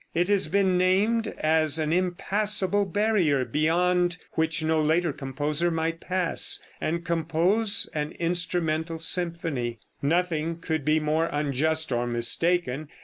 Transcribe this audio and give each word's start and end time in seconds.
It 0.15 0.29
has 0.29 0.47
been 0.47 0.79
named 0.79 1.27
as 1.41 1.77
an 1.77 1.93
impassable 1.93 2.87
barrier 2.87 3.45
beyond 3.45 4.17
which 4.31 4.63
no 4.63 4.81
later 4.81 5.13
composer 5.13 5.69
might 5.69 5.99
pass 5.99 6.57
and 6.81 7.05
compose 7.05 7.87
an 7.93 8.13
instrumental 8.13 8.97
symphony. 8.97 9.77
Nothing 10.01 10.57
could 10.57 10.83
be 10.85 10.99
more 10.99 11.29
unjust 11.31 11.91
or 11.91 12.07
mistaken. 12.07 12.89